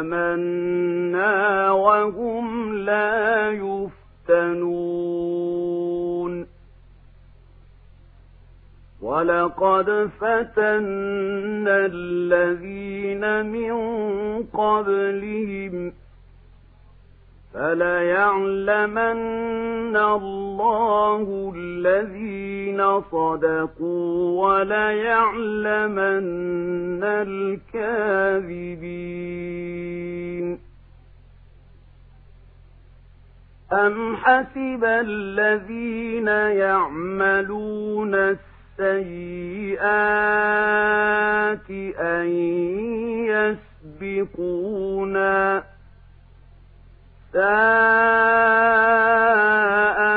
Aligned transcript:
آمنا 0.00 1.70
وهم 1.70 2.76
لا 2.76 3.50
يفتنون. 3.50 5.00
ولقد 9.02 10.10
فتنا 10.20 11.86
الذين 11.92 13.46
من 13.46 13.72
قبلهم 14.42 15.92
فليعلمن 17.54 19.16
الله 19.96 21.52
الذين 21.56 23.00
صدقوا 23.00 24.48
وليعلمن 24.48 26.20
الكاذبين 27.04 28.90
أم 33.72 34.16
حسب 34.16 34.84
الذين 34.84 36.28
يعملون 36.58 38.14
السيئات 38.14 39.90
أن 42.00 42.26
يسبقونا 44.00 45.62
ساء 47.32 47.40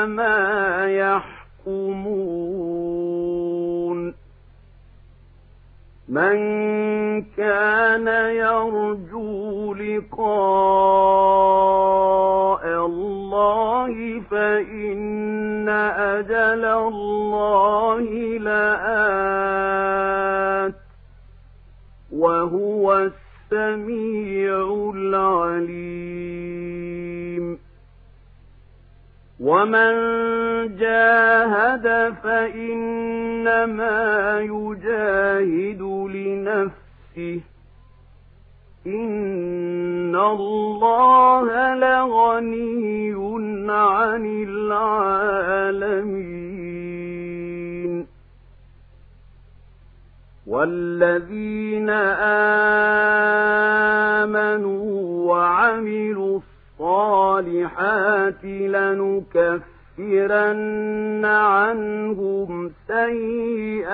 ما 0.06 0.86
يحكمون. 0.86 2.14
من 6.08 6.36
كان 7.22 8.06
يرجو 8.34 9.74
لقاء 9.74 10.24
الله 12.86 14.20
فإن 14.30 15.68
أجل 15.68 16.64
الله 16.64 18.04
لآت 18.38 19.54
وهو 22.12 23.10
السميع 23.52 24.90
العليم. 24.94 26.53
ومن 29.44 29.92
جاهد 30.76 32.14
فإنما 32.24 34.00
يجاهد 34.40 35.82
لنفسه 36.16 37.40
إن 38.86 40.16
الله 40.16 41.74
لغني 41.74 43.14
عن 43.70 44.26
العالمين 44.48 45.84
والذين 50.46 51.90
آمنوا 51.90 53.33
الصالحات 57.44 58.44
لنكفرن 59.98 61.24
عنهم 61.24 62.70
سيئاتهم 62.86 63.84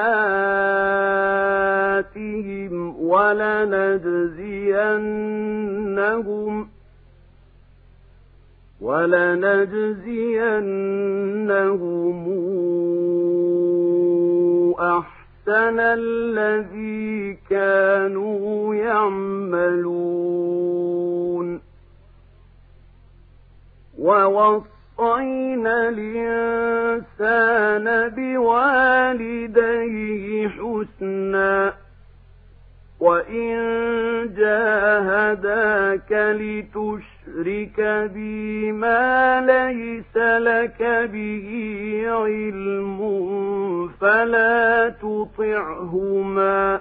ولنجزينهم 3.00 4.30
ولنجزينهم 8.80 9.90
أحسن 14.80 15.80
الذي 15.80 17.38
كانوا 17.50 18.74
يعملون 18.74 20.20
ووصينا 24.00 25.88
الإنسان 25.88 27.86
بوالديه 28.16 29.60
حسنا 30.48 31.72
وإن 33.00 33.54
جاهداك 34.36 36.12
لتشرك 36.12 37.80
بي 38.14 38.72
ما 38.72 39.40
ليس 39.40 40.16
لك 40.16 40.82
به 41.12 41.48
علم 42.06 43.00
فلا 44.00 44.88
تطعهما. 44.88 46.80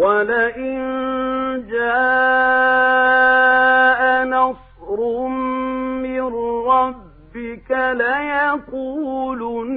ولئن 0.00 0.80
جاء 1.70 3.20
نصر 4.24 5.00
من 6.02 6.24
ربك 6.66 7.70
ليقولن 9.30 9.70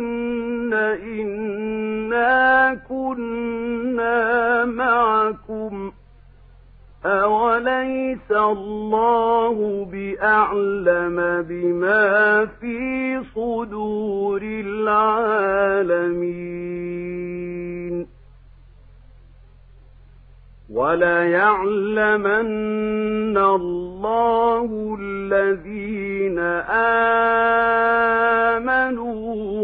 إنا 1.04 2.74
كنا 2.90 4.66
معكم 4.66 5.92
أوليس 7.06 8.32
الله 8.32 9.86
بأعلم 9.92 11.46
بما 11.50 12.46
في 12.46 13.20
صدور 13.36 14.42
العالمين 16.04 17.63
وليعلمن 20.74 22.48
الله 23.38 24.98
الذين 25.00 26.40
آمنوا 28.60 29.14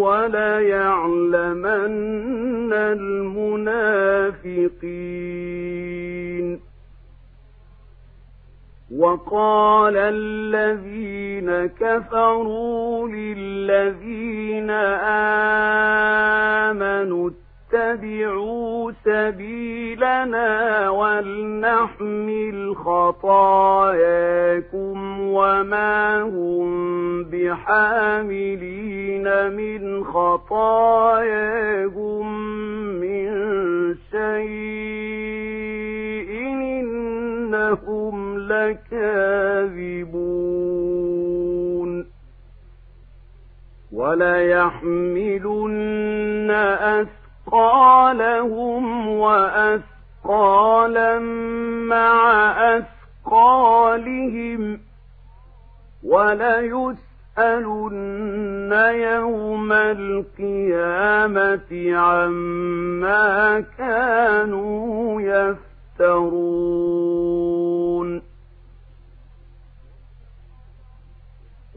وليعلمن 0.07 1.53
المنافقين. 2.73 4.09
وقال 8.97 9.97
الذين 9.97 11.49
كفروا 11.65 13.07
للذين 13.07 14.69
آمنوا 16.69 17.29
اتبعوا 17.73 18.58
سبيلنا 19.05 20.89
ولنحمل 20.89 22.75
خطاياكم 22.75 24.19
وما 25.21 26.21
هم 26.21 27.23
بحاملين 27.23 28.73
من 29.51 30.03
خطاياهم 30.03 31.49
من 32.99 33.29
شيء 34.11 35.49
إنهم 36.79 38.37
لكاذبون. 38.39 40.09
وليحملن 43.91 45.39
أثقالهم 46.51 47.18
أثقالهم 47.49 49.07
وأثقالا 49.07 51.19
مع 51.89 52.51
أثقالهم 52.77 54.79
وليسألن 56.03 56.99
يوم 58.93 59.71
القيامة 59.71 61.71
عما 61.97 63.59
كانوا 63.77 65.21
يفترون 65.21 65.59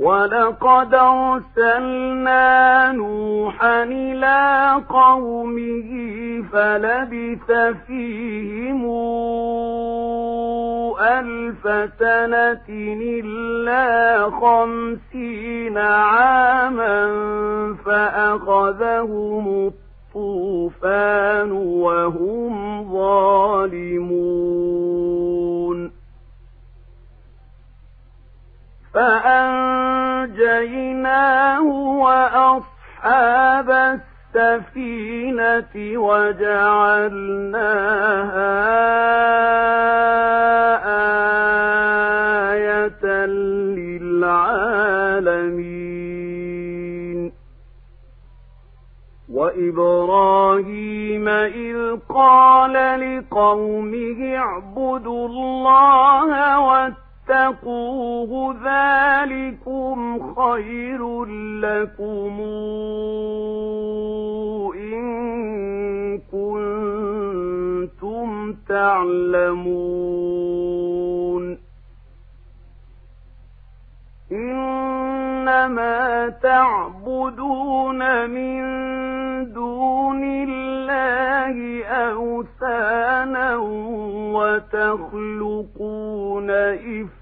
ولقد 0.02 0.94
أرسلنا 0.94 2.92
نوحا 2.92 3.82
إلى 3.82 4.72
قومه 4.88 5.90
فلبث 6.52 7.50
فيهم 7.86 8.82
ألف 11.00 11.62
سنة 11.98 12.68
إلا 13.02 14.30
خمسين 14.30 15.78
عاما 15.78 17.06
فأخذهم 17.84 19.72
الطوفان 20.14 21.52
وهم 21.52 22.84
ظالمون. 22.92 24.91
فأنجيناه 28.94 31.66
وأصحاب 32.04 33.70
السفينة 34.34 35.74
وجعلناها 35.98 37.72
آية 42.52 43.04
للعالمين. 43.26 44.52
وإبراهيم 49.32 51.28
إذ 51.28 51.96
قال 52.08 52.72
لقومه 53.00 54.36
اعبدوا 54.36 55.28
الله 55.28 56.60
واتقوا 56.60 57.11
فاتقوه 57.32 58.32
ذلكم 58.64 59.98
خير 60.34 61.24
لكم 61.64 62.40
إن 64.76 66.18
كنتم 66.32 68.28
تعلمون. 68.68 70.22
إنما 74.32 76.28
تعبدون 76.28 78.30
من 78.30 78.62
دون 79.52 80.24
الله 80.24 81.84
أوثانا 81.84 83.56
وتخلقون 84.34 86.50
إفكا 86.50 87.21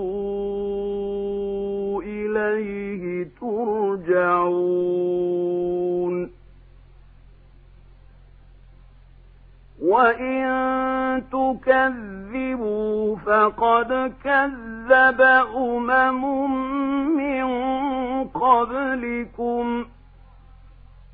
إليه 2.41 3.27
ترجعون. 3.41 4.31
وإن 9.81 11.23
تكذبوا 11.31 13.15
فقد 13.15 14.13
كذب 14.23 15.21
أمم 15.55 16.23
من 17.17 17.45
قبلكم. 18.23 19.85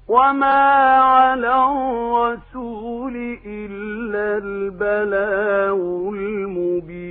وما 0.07 0.97
على 0.97 1.65
الرسول 1.71 3.15
إلا 3.45 4.37
البلاغ 4.37 6.09
المبين. 6.09 7.06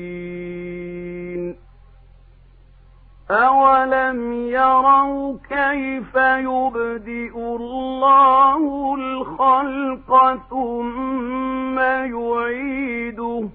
أولم 3.31 4.33
يروا 4.33 5.39
كيف 5.49 6.15
يبدئ 6.15 7.37
الله 7.37 8.95
الخلق 8.95 10.39
ثم 10.51 11.79
يعيده 11.79 13.49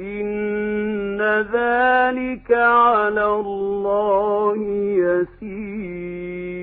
إن 0.00 1.22
ذلك 1.52 2.52
على 2.52 3.26
الله 3.26 4.56
يسير 5.42 6.54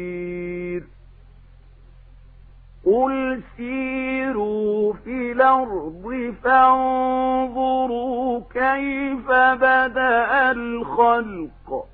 قل 2.85 3.41
سيروا 3.57 4.93
الأرض 5.31 6.33
فانظروا 6.43 8.39
كيف 8.53 9.27
بدأ 9.61 10.51
الخلق. 10.51 11.85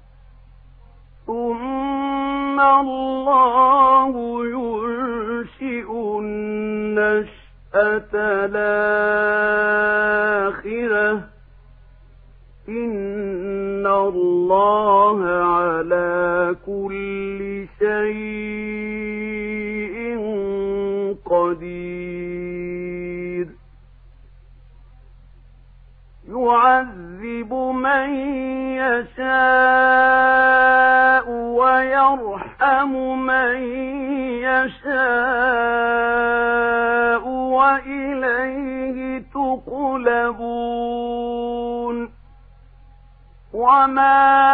ثم 1.27 2.59
الله 2.59 4.13
ينشئ 4.45 5.91
النشأ 6.19 7.37
الآخرة. 7.75 8.57
إن 12.69 13.87
الله 13.87 15.25
على 15.25 16.55
كل 16.65 17.65
شيء 17.79 18.17
قدير. 21.25 22.16
وما 43.87 44.46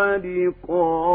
ولقائه 0.00 1.10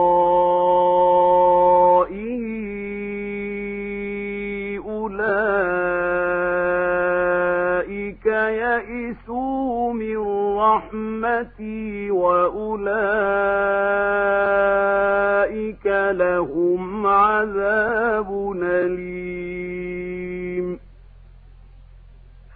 أولئك 4.85 5.45
يئسوا 8.25 9.93
من 9.93 10.17
رحمتي 10.57 12.11
وأولئك 12.11 12.75
لهم 16.11 17.07
عذاب 17.07 18.51
أليم. 18.61 20.05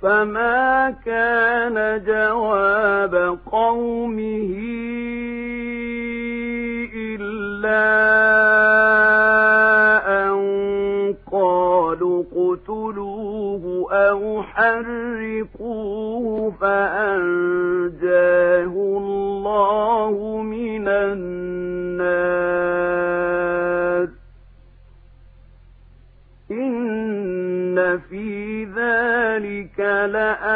فما 0.02 0.96
كان 1.06 2.04
جواب 2.04 3.38
قومه 3.52 4.54
أو 14.20 14.44
حرقوه 14.44 16.28
فأنجاه 16.52 17.38
الله 18.76 20.42
من 20.42 20.88
النار. 20.88 21.90
إن 26.52 28.00
في 28.10 28.64
ذلك 28.66 29.80
لآيات 29.80 30.54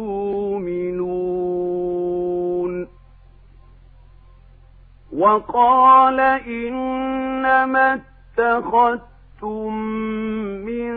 وقال 5.12 6.20
إنما 7.44 8.00
اتخذتم 8.38 9.74
من 10.64 10.90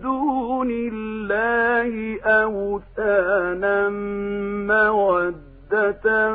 دون 0.00 0.68
الله 0.70 2.20
أوثانا 2.22 3.88
مودة 4.68 6.34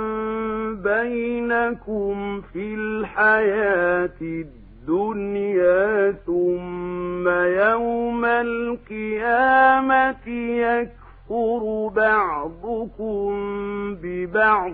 بينكم 0.73 2.41
في 2.41 2.75
الحياة 2.75 4.19
الدنيا 4.21 6.11
ثم 6.11 7.29
يوم 7.29 8.25
القيامة 8.25 10.27
يكفر 10.29 11.87
بعضكم 11.95 13.29
ببعض. 14.01 14.73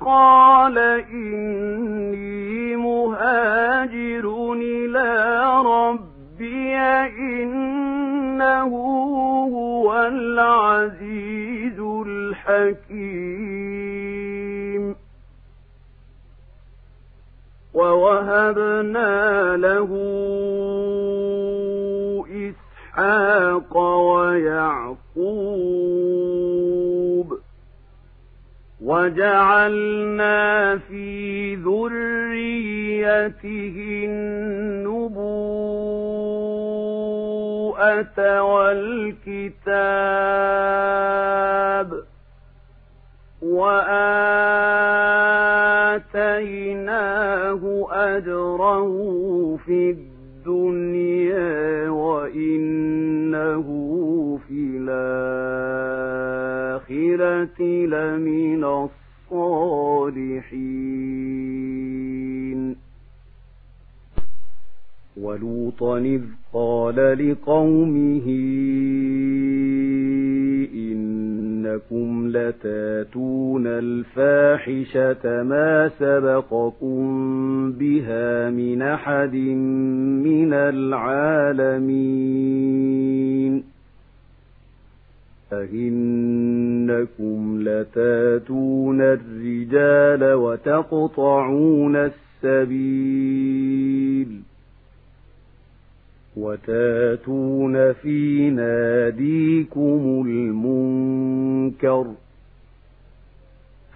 وقال 0.00 0.78
إني 1.12 2.76
مهاجر 2.76 4.52
إلى 4.52 5.40
ربي 5.66 6.76
إنه 7.18 8.72
هو 9.54 10.06
العزيز 10.06 11.80
الحكيم 12.06 13.14
ووهبنا 17.74 19.56
له 19.56 19.90
وجعلنا 29.04 30.76
في 30.78 31.54
ذريته 31.54 32.96
النبوءة 34.04 35.04
والكتاب 40.54 41.88
وآتيناه 46.54 47.62
أجره 47.90 48.90
في 49.56 49.90
الدنيا 49.90 51.88
وإنه 51.90 53.66
في 54.48 54.60
الآخرة 54.78 55.33
لمن 56.90 58.64
الصالحين. 58.64 60.44
ولوطا 65.16 65.98
إذ 65.98 66.22
قال 66.52 67.30
لقومه 67.30 68.26
إنكم 70.74 72.28
لتاتون 72.28 73.66
الفاحشة 73.66 75.42
ما 75.42 75.88
سبقكم 75.88 77.02
بها 77.72 78.50
من 78.50 78.82
أحد 78.82 79.34
من 80.24 80.52
العالمين. 80.52 82.14
أئنكم 85.52 87.38
لتاتون 87.62 89.00
الرجال 89.00 90.32
وتقطعون 90.34 91.96
السبيل 92.44 94.40
وتاتون 96.36 97.92
في 97.92 98.50
ناديكم 98.50 100.24
المنكر 100.26 102.06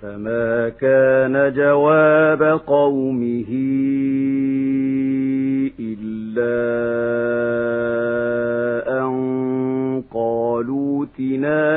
فما 0.02 0.68
كان 0.68 1.52
جواب 1.54 2.42
قومه 2.66 3.46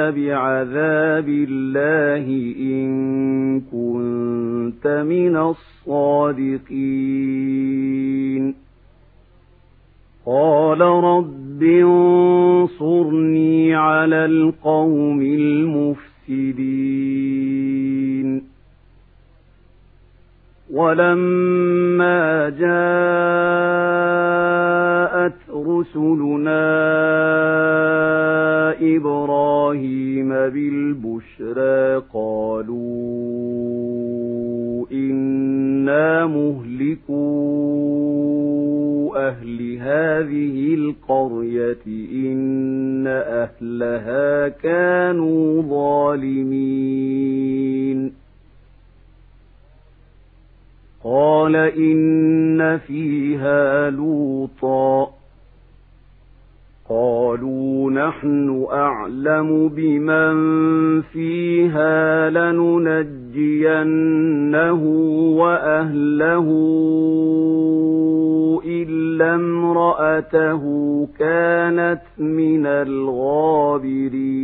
بعذاب 0.10 1.30
الله 1.30 2.54
إن 2.60 3.62
كنت 3.62 4.88
من 4.88 5.36
الصادقين 5.88 8.56
قال 10.26 10.82
رب 10.82 11.64
انصرني 11.64 13.76
على 13.76 14.26
القوم 14.26 15.22
المفسدين 15.22 16.02
ولما 20.74 22.50
جاءت 22.50 22.62
رسلنا 25.82 26.62
إبراهيم 28.96 30.30
بالبشرى 30.30 32.04
قالوا 32.14 33.26
إنا 34.92 36.26
مهلكون 36.26 37.82
أهل 39.16 39.78
هذه 39.78 40.74
القرية 40.74 41.86
إن 42.12 43.08
أهلها 43.08 44.48
كانوا 44.48 45.62
ظالمين. 45.62 47.12
قال 51.04 51.56
إن 51.56 52.78
فيها 52.78 53.90
لوطا. 53.90 55.21
قالوا 56.92 57.92
نحن 57.92 58.68
أعلم 58.72 59.70
بمن 59.70 60.36
فيها 61.02 62.30
لننجينه 62.30 63.34
وأهله 65.40 66.48
إلا 68.66 69.36
امرأته 69.36 70.64
كانت 71.20 72.02
من 72.18 72.66
الغابرين. 72.66 74.42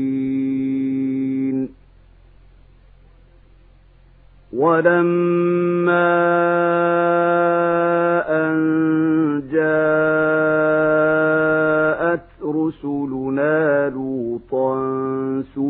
ولما 4.54 6.08
أن 8.30 8.58
جاءت 9.52 10.47
رسلنا 13.38 13.90
لوطا 13.90 14.76
سيء 15.56 15.68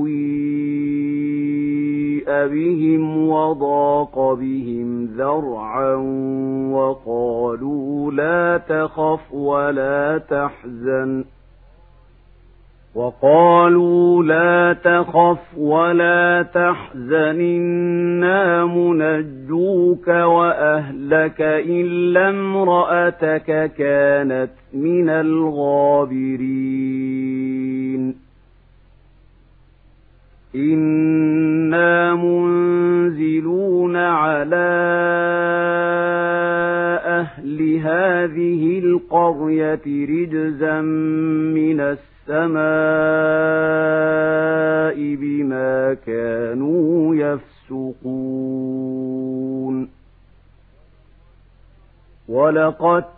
بهم 2.27 3.29
وضاق 3.29 4.33
بهم 4.33 5.05
ذرعا 5.05 5.93
وقالوا 6.71 8.11
لا 8.11 8.57
تخف 8.57 9.33
ولا 9.33 10.17
تحزن 10.17 11.23
وقالوا 12.95 14.23
لا 14.23 14.73
تخف 14.73 15.57
ولا 15.57 16.45
تحزن 16.53 17.41
إنا 17.41 18.65
منجوك 18.65 20.07
وأهلك 20.07 21.41
إلا 21.41 22.29
امرأتك 22.29 23.71
كانت 23.77 24.51
من 24.73 25.09
الغابرين 25.09 26.67
إنا 30.55 32.15
منزلون 32.15 33.95
على 33.95 34.67
أهل 37.05 37.75
هذه 37.77 38.79
القرية 38.79 39.81
رجزا 39.87 40.81
من 40.81 41.79
السماء 41.79 42.57
بما 45.15 45.93
كانوا 46.05 47.15
يفسقون. 47.15 48.67
ولقد 52.29 53.16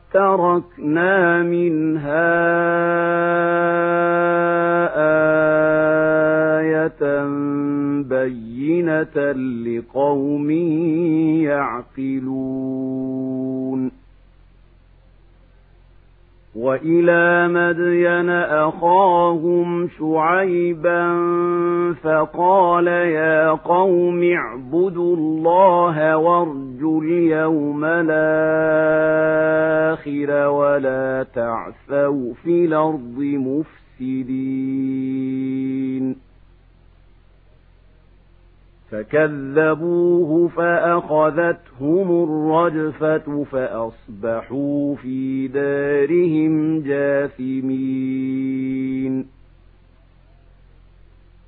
فكذبوه 38.91 40.47
فأخذتهم 40.47 42.23
الرجفة 42.23 43.43
فأصبحوا 43.51 44.95
في 44.95 45.47
دارهم 45.47 46.81
جاثمين. 46.81 48.69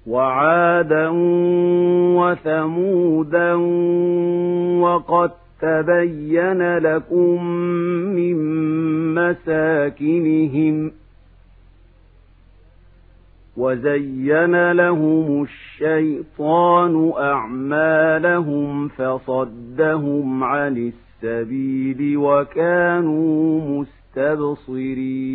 وعادا 0.08 1.10
وثمودا 2.18 3.54
وقد 4.82 5.32
تبين 5.62 6.78
لكم 6.78 7.46
من 8.16 8.36
مساكنهم 9.16 10.92
وزين 13.58 14.72
لهم 14.72 15.44
الشيطان 15.44 17.14
أعمالهم 17.18 18.88
فصدهم 18.88 20.44
عن 20.44 20.92
السبيل 21.24 22.18
وكانوا 22.18 23.62
مستبصرين 24.18 25.32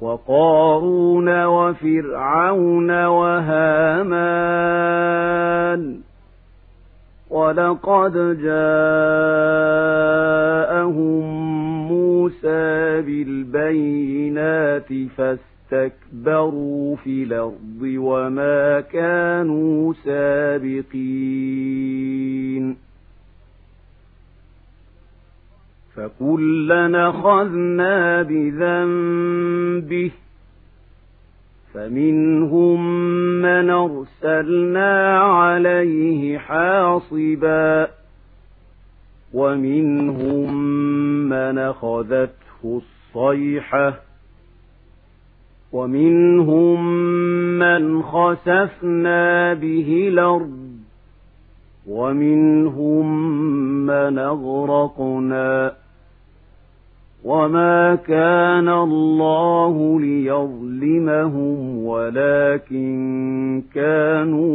وقارون 0.00 1.44
وفرعون 1.44 3.04
وهامان 3.04 4.56
ولقد 7.30 8.12
جاءهم 8.42 8.86
موسى 12.26 13.02
بالبينات 13.02 14.92
فاستكبروا 15.16 16.96
في 16.96 17.22
الأرض 17.22 17.82
وما 17.82 18.80
كانوا 18.80 19.94
سابقين. 20.04 20.86
فكلنا 25.96 27.10
أخذنا 27.10 28.22
بذنبه. 28.22 30.10
فمنهم 31.74 33.00
من 33.42 33.70
أرسلنا 33.70 35.18
عليه 35.18 36.38
حاصبا. 36.38 37.88
ومنهم 39.34 40.66
من 41.28 41.58
أخذته 41.58 42.80
الصيحة 43.14 43.94
ومنهم 45.72 46.86
من 47.58 48.02
خسفنا 48.02 49.54
به 49.54 50.08
الأرض 50.08 50.66
ومنهم 51.88 53.30
من 53.86 54.18
أغرقنا 54.18 55.72
وما 57.26 57.94
كان 57.94 58.68
الله 58.68 60.00
ليظلمهم 60.00 61.84
ولكن 61.84 63.62
كانوا 63.74 64.46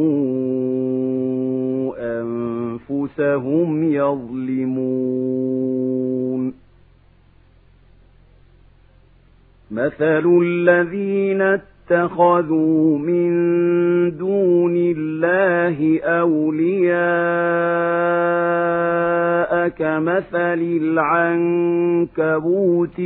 أنفسهم 2.22 3.84
يظلمون 3.84 5.32
مثل 9.72 10.42
الذين 10.42 11.42
اتخذوا 11.42 12.98
من 12.98 13.32
دون 14.18 14.74
الله 14.78 16.00
أولياء 16.04 17.91
كمثل 19.78 20.60
العنكبوت 22.12 23.00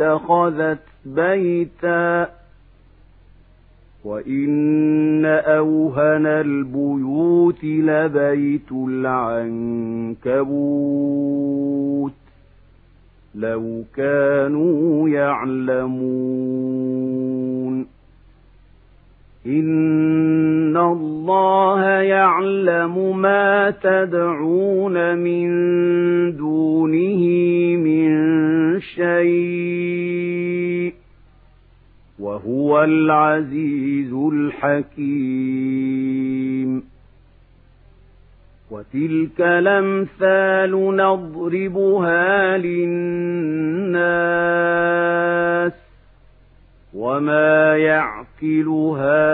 اتخذت 0.00 0.78
بيتا 1.06 2.28
وإن 4.04 5.24
أوهن 5.26 6.26
البيوت 6.26 7.64
لبيت 7.64 8.72
العنكبوت 11.12 12.12
لو 13.34 13.84
كانوا 13.96 15.08
يعلمون 15.08 15.92
إن 19.46 20.76
الله 20.76 21.84
يعلم 21.86 23.20
ما 23.20 23.70
تدعون 23.70 25.18
من 25.18 25.48
دونه 26.36 27.22
شيء 28.78 30.92
وهو 32.18 32.84
العزيز 32.84 34.12
الحكيم 34.32 35.92
وتلك 38.70 39.40
الامثال 39.40 40.96
نضربها 40.96 42.58
للناس 42.58 44.02
وما 46.94 47.76
يعقلها 47.76 49.32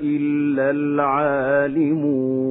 الا 0.00 0.70
العالمون 0.70 2.50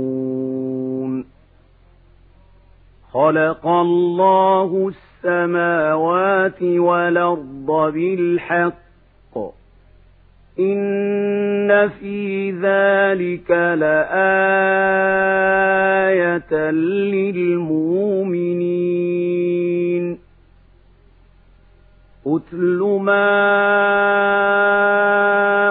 خلق 3.14 3.68
الله 3.68 4.92
السماوات 5.24 6.64
والارض 6.64 7.92
بالحق 7.94 8.74
إن 10.60 11.90
في 11.90 12.52
ذلك 12.52 13.52
لآية 13.52 14.12
للمؤمنين 17.12 18.00
أتل 22.36 23.00
ما 23.02 23.30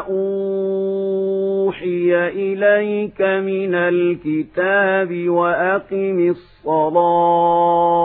أوحي 0.08 2.28
إليك 2.28 3.20
من 3.20 3.74
الكتاب 3.74 5.28
وأقم 5.28 6.34
الصلاة 6.66 7.98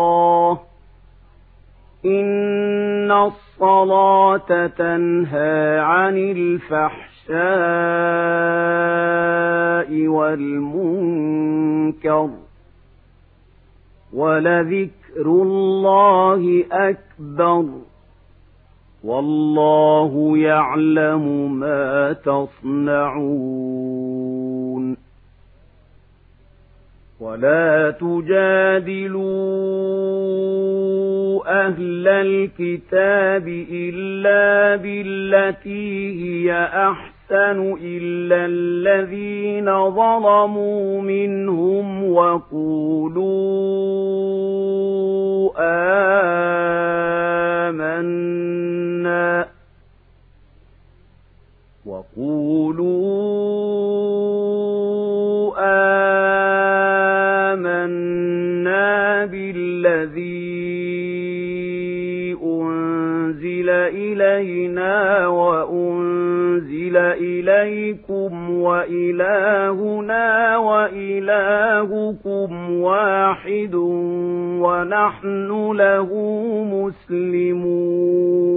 إن 2.05 3.11
الصلاة 3.11 4.67
تنهى 4.67 5.79
عن 5.79 6.17
الفحشاء 6.17 7.03
والمنكر 10.07 12.29
ولذكر 14.13 15.25
الله 15.25 16.65
أكبر 16.71 17.65
والله 19.03 20.37
يعلم 20.37 21.53
ما 21.59 22.13
تصنعون. 22.13 23.83
ولا 27.19 27.91
تجادلوا 27.91 29.23
أهل 31.65 32.07
الكتاب 32.07 33.47
إلا 33.71 34.75
بالتي 34.75 36.23
هي 36.23 36.63
أحسن. 36.63 37.12
إلا 37.81 38.45
الذين 38.45 39.65
ظلموا 39.89 41.01
منهم 41.01 42.03
وقولوا 42.13 43.23
آمنا 47.89 49.47
وقولوا 51.85 53.03
آمنا 57.53 59.25
بالذي 59.25 60.33
أنزل 62.43 63.69
إلينا 63.69 65.27
وأنزل 65.27 66.32
إليكم 66.97 68.49
وإلهنا 68.49 70.57
وإلهكم 70.57 72.49
واحد 72.81 73.75
ونحن 74.63 75.71
له 75.71 76.09
مسلمون. 76.73 78.53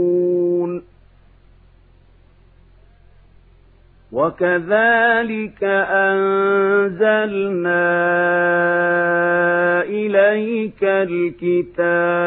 وكذلك 4.12 5.64
أنزلنا 5.90 7.82
إليك 9.82 10.82
الكتاب. 10.82 12.26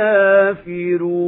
الكافرون. 0.00 1.20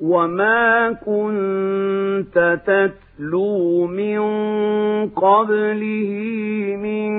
وما 0.00 0.92
كنت 0.92 2.58
تتلو 2.66 3.86
من 3.86 4.20
قبله 5.08 6.12
من 6.82 7.12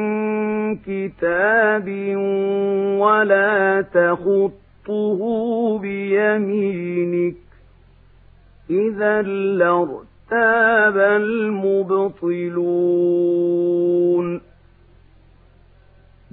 كتاب 0.76 1.88
ولا 3.00 3.82
تخطه 3.94 5.20
بيمينك. 5.82 7.36
إذا 8.70 9.22
لارتاب 9.22 10.98
المبطلون. 10.98 12.04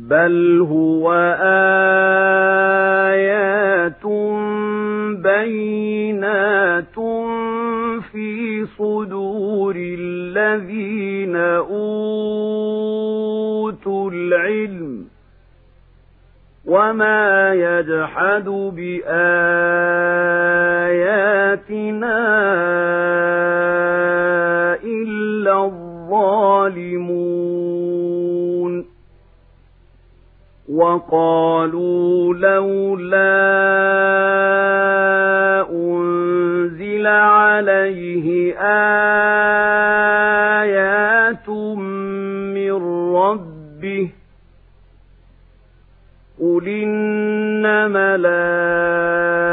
بل 0.08 0.66
هو 0.70 1.12
آيات 3.12 4.06
بينات 5.22 6.94
في 8.12 8.66
صدور 8.78 9.74
الذين 9.76 11.36
أوتوا 11.36 11.80
العلم 14.10 15.04
وما 16.66 17.54
يجحد 17.54 18.44
بآياتنا 18.44 19.20
إلا 24.84 25.64
الظالمون 25.64 27.39
وقالوا 30.80 32.34
لولا 32.34 33.40
أنزل 35.70 37.06
عليه 37.06 38.54
آيات 40.60 41.48
من 42.56 42.72
ربه 43.16 44.10
قل 46.40 46.68
إنما 46.68 48.14
الآيات 48.14 49.50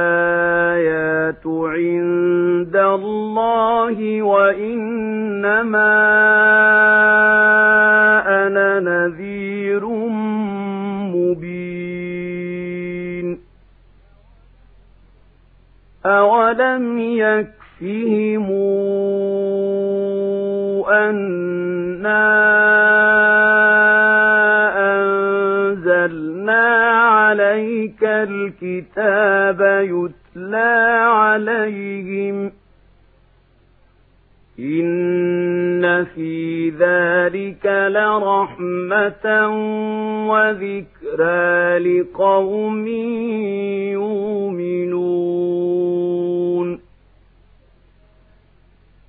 عند 1.48 2.76
الله 2.76 4.22
وإنما 4.22 5.94
أنا 8.48 8.80
نذير 8.80 9.27
أولم 16.08 17.00
يكفهم 17.00 18.48
أنا 20.89 22.24
أنزلنا 24.96 26.67
عليك 26.98 28.04
الكتاب 28.04 29.62
يتلى 29.62 31.04
عليهم 31.12 32.52
إن 34.60 36.06
في 36.06 36.70
ذلك 36.70 37.65
لرحمة 37.65 39.48
وذكرى 40.30 41.80
لقوم 41.80 42.88
يؤمنون 43.93 45.57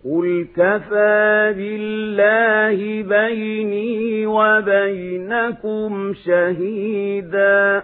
قل 0.09 0.47
كفى 0.57 1.53
بالله 1.57 2.79
بيني 3.03 4.27
وبينكم 4.27 6.15
شهيدا 6.25 7.83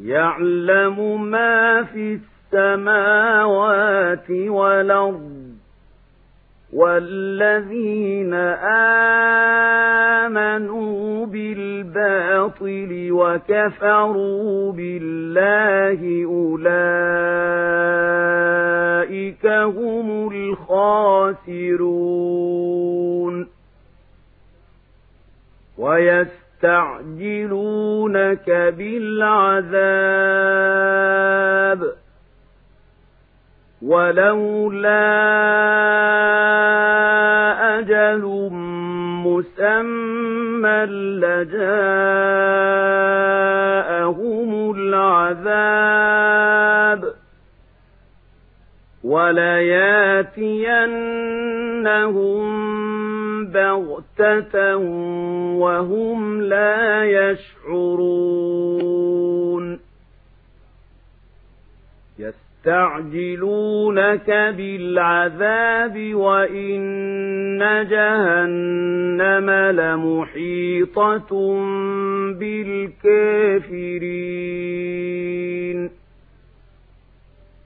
يعلم 0.00 1.30
ما 1.30 1.82
في 1.82 2.18
السماوات 2.52 4.30
والأرض 4.30 5.45
والذين 6.76 8.34
آمنوا 10.24 11.26
بالباطل 11.26 13.08
وكفروا 13.12 14.72
بالله 14.72 16.24
أولئك 16.24 16.66
هم 19.46 20.28
الخاسرون 20.32 21.86
ويستعجلونك 25.78 26.36
بالعذاب 28.78 29.96
ولولا 33.82 35.06
أجل 37.78 38.24
مسمى 39.26 40.86
لجاءهم 41.20 41.56
العذاب 44.76 46.20
ولياتينهم 49.04 49.86
بغتة 53.46 54.76
وهم 55.56 56.42
لا 56.42 57.04
يشعرون 57.04 59.05
يستعجلونك 62.66 64.30
بالعذاب 64.30 66.14
وإن 66.14 67.86
جهنم 67.90 69.50
لمحيطة 69.50 71.30
بالكافرين. 72.38 73.56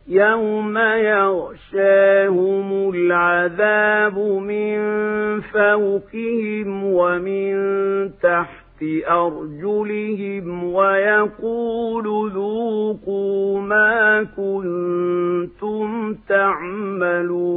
يوم 0.09 0.79
يغشاهم 0.79 2.69
العذاب 2.95 4.19
من 4.19 4.81
فوقهم 5.41 6.85
ومن 6.85 7.55
تحت 8.23 8.60
أرجلهم 9.09 10.75
ويقول 10.75 12.31
ذوقوا 12.31 13.61
ما 13.61 14.23
كنتم 14.37 16.15
تعملون. 16.29 17.51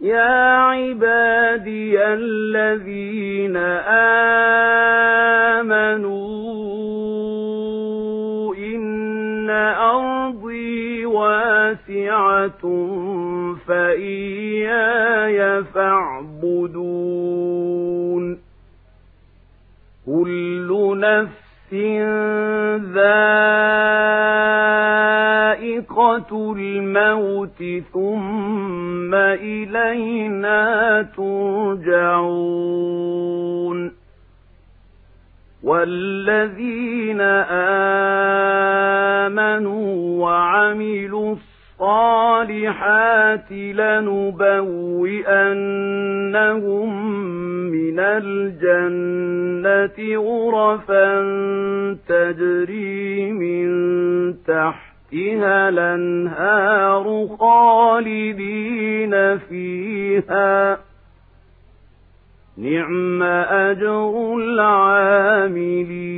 يا 0.00 0.54
عبادي 0.54 2.04
الذين 2.04 3.56
آمنوا 5.56 6.04
إن 8.54 9.50
أرضي 9.50 10.17
واسعة 11.18 12.62
فإياي 13.66 15.38
فاعبدون. 15.64 17.28
كل 20.06 20.98
نفس 21.00 21.74
ذائقة 22.94 23.32
الموت 26.56 27.62
ثم 27.92 29.14
إلينا 29.14 31.02
ترجعون. 31.16 32.38
والذين 35.68 37.20
آمنوا 39.20 40.24
وعملوا 40.24 41.36
الصالحات 41.80 43.52
لنبوئنهم 43.52 44.48
من 47.70 47.98
الجنة 48.00 49.18
غرفا 50.16 51.08
تجري 52.08 53.32
من 53.32 53.68
تحتها 54.46 55.68
الانهار 55.68 57.28
خالدين 57.40 59.14
فيها 59.38 60.87
نعم 62.58 63.22
أجر 63.22 64.34
العاملين 64.36 66.08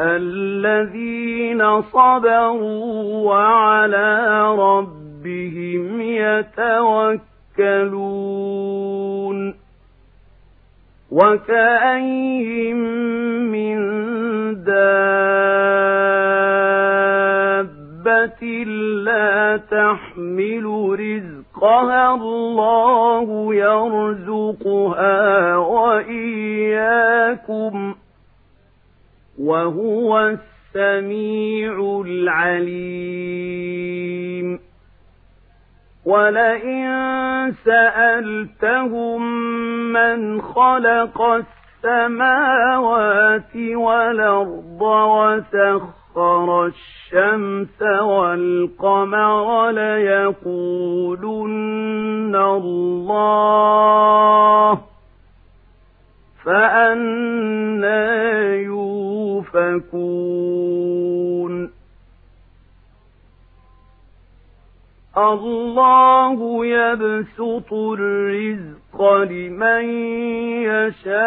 الذين 0.00 1.82
صبروا 1.82 3.28
وعلى 3.28 4.42
ربهم 4.58 6.00
يتوكلون 7.60 8.00
وكأين 11.10 12.76
من 13.50 13.78
دابة 18.00 18.64
لا 19.04 19.56
تحمل 19.56 20.66
رزقها 21.60 22.22
الله 22.22 23.54
يرزقها 23.54 25.56
وإياكم 25.56 27.14
وهو 29.40 30.18
السميع 30.74 32.02
العليم. 32.06 33.40
ولئن 36.06 36.90
سألتهم 37.64 39.22
من 39.92 40.42
خلق 40.42 41.22
السماوات 41.84 43.56
والأرض 43.56 44.82
وسخر 44.82 45.99
الشمس 46.16 47.82
والقمر 47.82 49.70
ليقولن 49.70 51.16
الله 52.36 54.78
فأنا 56.44 58.10
يؤفكون 60.40 61.70
الله 65.18 66.66
يبسط 66.66 67.72
الرزق 67.72 69.12
لمن 69.22 69.84
يشاء 70.62 71.20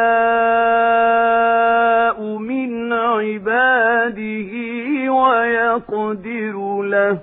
من 2.38 2.94
عباده 2.94 4.52
ويقدر 5.14 6.82
له. 6.82 7.20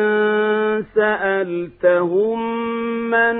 سألتهم 0.95 2.39
من 3.11 3.37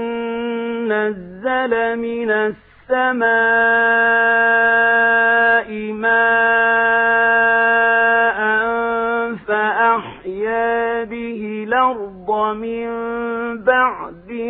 نزل 0.89 1.97
من 1.99 2.31
السماء 2.31 3.27
ماء 5.93 6.97
فأحيا 9.47 11.05
به 11.05 11.65
الأرض 11.69 12.57
من 12.57 12.87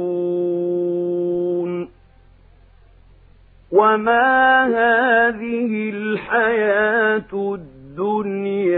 وما 3.72 4.66
هذه 4.66 5.90
الحياة 5.90 7.32
الدنيا 7.34 8.78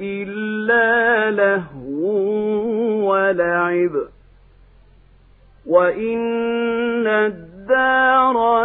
إلا 0.00 1.30
لهو 1.30 2.04
ولعب. 3.10 3.92
وإن 5.66 7.06
الدار 7.06 8.64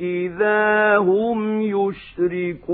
إذا 0.00 0.96
هم 0.96 1.62
يشركون. 1.62 2.70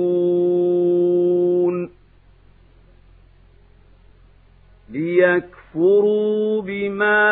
ليكفروا 4.90 6.62
بما 6.62 7.26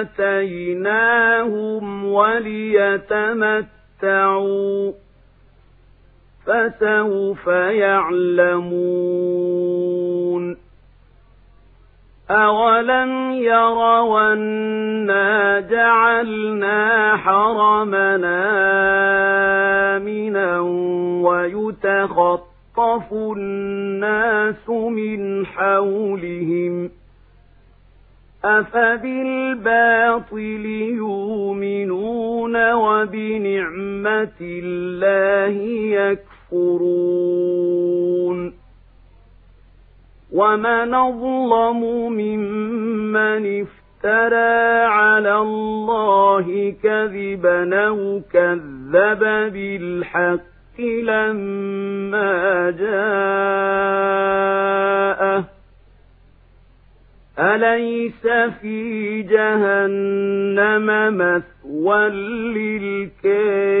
آتيناهم 0.00 2.04
وليتمتعوا 2.04 2.52
فسوف 6.46 7.46
يعلمون. 7.46 9.30
أولم 12.30 13.32
يروا 13.32 14.32
أنا 14.32 15.60
جعلنا 15.60 17.16
حرمنا 17.16 18.40
آمنا 19.96 20.60
ويتخطى 21.22 22.50
يخطف 22.80 23.12
الناس 23.12 24.68
من 24.68 25.46
حولهم 25.46 26.90
أفبالباطل 28.44 30.38
يؤمنون 30.96 32.72
وبنعمة 32.72 34.38
الله 34.40 35.62
يكفرون 35.98 37.59
ومن 40.32 40.94
أظلم 40.94 41.80
ممن 42.12 43.60
افترى 43.60 44.84
على 44.84 45.36
الله 45.36 46.74
كذبا 46.82 47.86
أو 47.86 48.20
كذب 48.32 49.20
بالحق 49.52 50.80
لما 50.80 52.70
جاءه 52.70 54.10
أليس 57.38 58.26
في 58.60 59.22
جهنم 59.22 60.86
مثوى 61.16 62.08
للكافرين 62.54 63.80